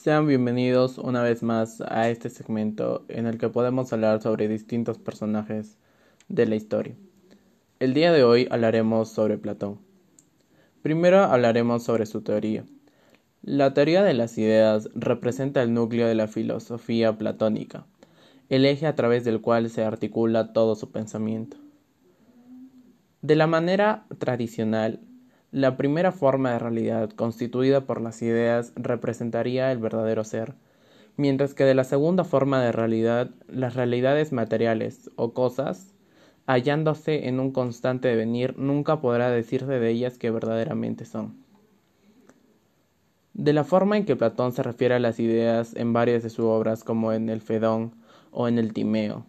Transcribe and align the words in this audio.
Sean 0.00 0.28
bienvenidos 0.28 0.96
una 0.96 1.24
vez 1.24 1.42
más 1.42 1.80
a 1.80 2.08
este 2.08 2.30
segmento 2.30 3.04
en 3.08 3.26
el 3.26 3.36
que 3.36 3.48
podemos 3.48 3.92
hablar 3.92 4.22
sobre 4.22 4.46
distintos 4.46 4.96
personajes 4.96 5.76
de 6.28 6.46
la 6.46 6.54
historia. 6.54 6.94
El 7.80 7.94
día 7.94 8.12
de 8.12 8.22
hoy 8.22 8.46
hablaremos 8.48 9.10
sobre 9.10 9.38
Platón. 9.38 9.80
Primero 10.82 11.24
hablaremos 11.24 11.82
sobre 11.82 12.06
su 12.06 12.20
teoría. 12.20 12.64
La 13.42 13.74
teoría 13.74 14.04
de 14.04 14.14
las 14.14 14.38
ideas 14.38 14.88
representa 14.94 15.64
el 15.64 15.74
núcleo 15.74 16.06
de 16.06 16.14
la 16.14 16.28
filosofía 16.28 17.18
platónica, 17.18 17.84
el 18.50 18.66
eje 18.66 18.86
a 18.86 18.94
través 18.94 19.24
del 19.24 19.40
cual 19.40 19.68
se 19.68 19.82
articula 19.82 20.52
todo 20.52 20.76
su 20.76 20.92
pensamiento. 20.92 21.56
De 23.20 23.34
la 23.34 23.48
manera 23.48 24.06
tradicional, 24.18 25.00
la 25.50 25.78
primera 25.78 26.12
forma 26.12 26.52
de 26.52 26.58
realidad 26.58 27.10
constituida 27.10 27.86
por 27.86 28.02
las 28.02 28.20
ideas 28.20 28.72
representaría 28.76 29.72
el 29.72 29.78
verdadero 29.78 30.22
ser, 30.24 30.54
mientras 31.16 31.54
que 31.54 31.64
de 31.64 31.74
la 31.74 31.84
segunda 31.84 32.24
forma 32.24 32.62
de 32.62 32.70
realidad, 32.70 33.30
las 33.48 33.74
realidades 33.74 34.32
materiales 34.32 35.10
o 35.16 35.32
cosas, 35.32 35.94
hallándose 36.46 37.28
en 37.28 37.40
un 37.40 37.52
constante 37.52 38.08
devenir, 38.08 38.58
nunca 38.58 39.00
podrá 39.00 39.30
decirse 39.30 39.78
de 39.78 39.90
ellas 39.90 40.18
que 40.18 40.30
verdaderamente 40.30 41.06
son. 41.06 41.42
De 43.32 43.52
la 43.52 43.64
forma 43.64 43.96
en 43.96 44.04
que 44.04 44.16
Platón 44.16 44.52
se 44.52 44.62
refiere 44.62 44.96
a 44.96 44.98
las 44.98 45.18
ideas 45.18 45.74
en 45.76 45.92
varias 45.92 46.22
de 46.22 46.30
sus 46.30 46.44
obras 46.44 46.84
como 46.84 47.12
en 47.12 47.28
el 47.30 47.40
Fedón 47.40 47.94
o 48.32 48.48
en 48.48 48.58
el 48.58 48.74
Timeo, 48.74 49.24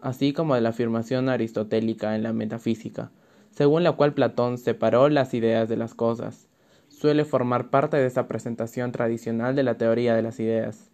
así 0.00 0.32
como 0.32 0.56
de 0.56 0.62
la 0.62 0.70
afirmación 0.70 1.28
aristotélica 1.28 2.16
en 2.16 2.22
la 2.22 2.32
metafísica, 2.32 3.10
según 3.54 3.84
la 3.84 3.92
cual 3.92 4.14
Platón 4.14 4.58
separó 4.58 5.08
las 5.08 5.32
ideas 5.32 5.68
de 5.68 5.76
las 5.76 5.94
cosas. 5.94 6.48
Suele 6.88 7.24
formar 7.24 7.70
parte 7.70 7.96
de 7.96 8.06
esa 8.06 8.26
presentación 8.26 8.90
tradicional 8.90 9.54
de 9.54 9.62
la 9.62 9.78
teoría 9.78 10.14
de 10.14 10.22
las 10.22 10.40
ideas. 10.40 10.90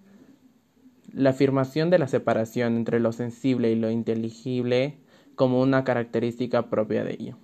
La 1.13 1.31
afirmación 1.31 1.89
de 1.91 1.99
la 1.99 2.07
separación 2.07 2.77
entre 2.77 3.01
lo 3.01 3.13
sensible 3.13 3.71
y 3.71 3.77
lo 3.77 3.91
inteligible 3.91 4.99
como 5.35 5.63
una 5.63 5.85
característica 5.85 6.69
propia 6.69 7.03
de 7.03 7.15
ello. 7.15 7.37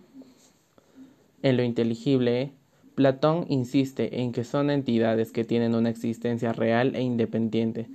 En 1.42 1.56
lo 1.56 1.62
inteligible, 1.62 2.52
Platón 2.94 3.46
insiste 3.48 4.20
en 4.20 4.32
que 4.32 4.44
son 4.44 4.70
entidades 4.70 5.32
que 5.32 5.44
tienen 5.44 5.74
una 5.74 5.90
existencia 5.90 6.52
real 6.52 6.94
e 6.94 7.02
independiente, 7.02 7.88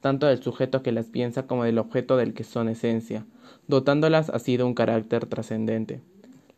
tanto 0.00 0.26
del 0.26 0.42
sujeto 0.42 0.82
que 0.82 0.92
las 0.92 1.06
piensa 1.06 1.46
como 1.46 1.64
del 1.64 1.78
objeto 1.78 2.16
del 2.16 2.34
que 2.34 2.44
son 2.44 2.68
esencia, 2.68 3.26
dotándolas 3.66 4.30
así 4.30 4.56
de 4.56 4.62
un 4.62 4.74
carácter 4.74 5.26
trascendente. 5.26 6.02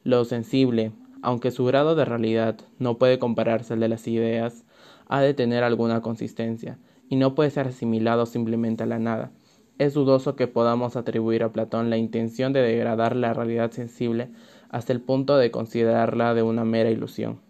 Lo 0.02 0.24
sensible, 0.24 0.92
aunque 1.20 1.50
su 1.50 1.66
grado 1.66 1.94
de 1.94 2.06
realidad 2.06 2.56
no 2.78 2.96
puede 2.96 3.18
compararse 3.18 3.74
al 3.74 3.80
de 3.80 3.88
las 3.88 4.08
ideas, 4.08 4.64
ha 5.08 5.20
de 5.20 5.34
tener 5.34 5.62
alguna 5.62 6.00
consistencia, 6.00 6.78
y 7.10 7.16
no 7.16 7.34
puede 7.34 7.50
ser 7.50 7.68
asimilado 7.68 8.24
simplemente 8.24 8.84
a 8.84 8.86
la 8.86 8.98
nada. 8.98 9.30
Es 9.76 9.92
dudoso 9.92 10.36
que 10.36 10.46
podamos 10.46 10.96
atribuir 10.96 11.42
a 11.42 11.52
Platón 11.52 11.90
la 11.90 11.98
intención 11.98 12.54
de 12.54 12.62
degradar 12.62 13.14
la 13.14 13.34
realidad 13.34 13.72
sensible 13.72 14.30
hasta 14.70 14.92
el 14.92 15.02
punto 15.02 15.36
de 15.36 15.50
considerarla 15.50 16.32
de 16.32 16.42
una 16.44 16.64
mera 16.64 16.90
ilusión. 16.90 17.40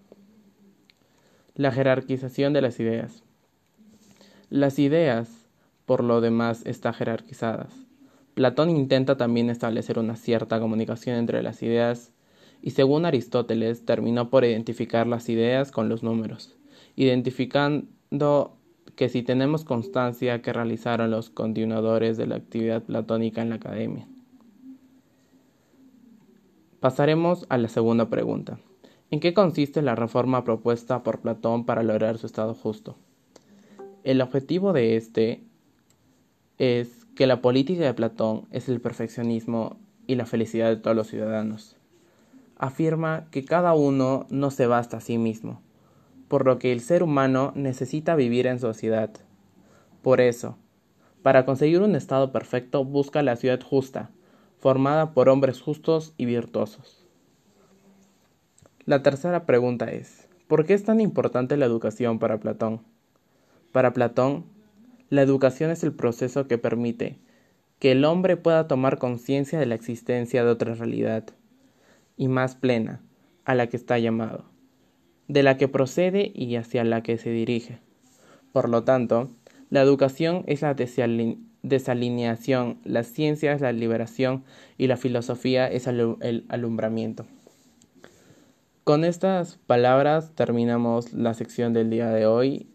La 1.55 1.71
jerarquización 1.71 2.53
de 2.53 2.63
las 2.63 2.81
ideas. 2.81 3.23
Las 4.49 4.81
ideas 4.81 5.47
por 5.87 6.03
lo 6.03 6.21
demás 6.21 6.63
está 6.67 6.93
jerarquizadas. 6.93 7.75
Platón 8.35 8.71
intenta 8.71 9.17
también 9.17 9.51
establecer 9.51 9.99
una 9.99 10.17
cierta 10.17 10.59
comunicación 10.59 11.17
entre 11.17 11.43
las 11.43 11.63
ideas 11.63 12.13
y 12.63 12.71
según 12.71 13.07
Aristóteles 13.07 13.85
terminó 13.85 14.31
por 14.31 14.45
identificar 14.45 15.07
las 15.07 15.29
ideas 15.29 15.71
con 15.71 15.89
los 15.89 16.03
números, 16.03 16.57
identificando 16.97 18.57
que 18.97 19.09
si 19.09 19.23
tenemos 19.23 19.65
constancia 19.65 20.43
que 20.43 20.53
realizaron 20.53 21.11
los 21.11 21.31
continuadores 21.31 22.17
de 22.17 22.27
la 22.27 22.37
actividad 22.37 22.83
platónica 22.83 23.41
en 23.41 23.51
la 23.51 23.57
academia. 23.57 24.07
Pasaremos 26.81 27.47
a 27.49 27.59
la 27.59 27.69
segunda 27.69 28.09
pregunta. 28.09 28.59
¿En 29.11 29.21
qué 29.21 29.35
consiste 29.35 29.83
la 29.83 29.97
reforma 29.97 30.45
propuesta 30.45 31.03
por 31.03 31.21
Platón 31.21 31.67
para 31.67 31.83
lograr 31.83 32.19
su 32.19 32.27
estado 32.27 32.55
justo? 32.55 32.97
El 34.05 34.21
objetivo 34.21 34.73
de 34.73 34.97
este 34.97 35.43
es 36.59 37.07
que 37.17 37.27
la 37.27 37.43
política 37.43 37.85
de 37.85 37.95
Platón 37.95 38.47
es 38.51 38.69
el 38.69 38.81
perfeccionismo 38.81 39.79
y 40.07 40.15
la 40.15 40.27
felicidad 40.27 40.69
de 40.69 40.77
todos 40.77 40.97
los 40.97 41.09
ciudadanos. 41.09 41.80
Afirma 42.63 43.27
que 43.31 43.43
cada 43.43 43.73
uno 43.73 44.27
no 44.29 44.51
se 44.51 44.67
basta 44.67 44.99
a 44.99 45.01
sí 45.01 45.17
mismo, 45.17 45.63
por 46.29 46.45
lo 46.45 46.59
que 46.59 46.73
el 46.73 46.83
ser 46.83 47.03
humano 47.03 47.53
necesita 47.55 48.15
vivir 48.17 48.47
en 48.47 48.61
sociedad. 48.61 49.09
Por 50.03 50.21
eso, 50.21 50.59
para 51.23 51.47
conseguir 51.47 51.81
un 51.81 51.97
estado 51.97 52.33
perfecto 52.33 52.85
busca 52.85 53.23
la 53.23 53.37
ciudad 53.37 53.63
justa, 53.63 54.11
formada 54.59 55.15
por 55.15 55.31
hombres 55.31 55.63
justos 55.63 56.13
y 56.19 56.27
virtuosos. 56.27 57.07
La 58.85 59.03
tercera 59.03 59.47
pregunta 59.47 59.91
es, 59.91 60.29
¿por 60.47 60.67
qué 60.67 60.75
es 60.75 60.85
tan 60.85 61.01
importante 61.01 61.57
la 61.57 61.65
educación 61.65 62.19
para 62.19 62.41
Platón? 62.41 62.83
Para 63.73 63.95
Platón, 63.95 64.45
la 65.09 65.23
educación 65.23 65.71
es 65.71 65.83
el 65.83 65.95
proceso 65.95 66.47
que 66.47 66.59
permite 66.59 67.19
que 67.79 67.93
el 67.93 68.05
hombre 68.05 68.37
pueda 68.37 68.69
tomar 68.69 68.99
conciencia 68.99 69.59
de 69.59 69.65
la 69.65 69.77
existencia 69.77 70.45
de 70.45 70.51
otra 70.51 70.75
realidad, 70.75 71.25
y 72.21 72.29
más 72.29 72.55
plena, 72.55 73.01
a 73.45 73.55
la 73.55 73.69
que 73.69 73.77
está 73.77 73.99
llamado, 73.99 74.45
de 75.27 75.43
la 75.43 75.57
que 75.57 75.67
procede 75.67 76.31
y 76.35 76.55
hacia 76.57 76.85
la 76.85 77.03
que 77.03 77.19
se 77.19 77.31
dirige. 77.31 77.79
Por 78.53 78.69
lo 78.69 78.85
tanto, 78.85 79.31
la 79.71 79.81
educación 79.81 80.45
es 80.47 80.63
la 80.63 80.77
desalineación, 81.63 82.79
la 82.85 83.03
ciencia 83.03 83.53
es 83.53 83.61
la 83.61 83.73
liberación 83.73 84.45
y 84.79 84.87
la 84.87 84.97
filosofía 84.97 85.67
es 85.67 85.87
el 85.87 86.45
alumbramiento. 86.49 87.25
Con 88.85 89.05
estas 89.05 89.59
palabras 89.67 90.33
terminamos 90.35 91.13
la 91.13 91.35
sección 91.35 91.73
del 91.73 91.91
día 91.91 92.11
de 92.11 92.27
hoy 92.27 92.67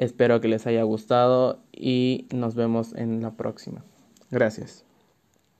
Espero 0.00 0.40
que 0.40 0.48
les 0.48 0.66
haya 0.66 0.82
gustado 0.82 1.60
y 1.72 2.26
nos 2.32 2.54
vemos 2.54 2.94
en 2.94 3.20
la 3.20 3.32
próxima. 3.32 3.84
Gracias. 4.30 4.89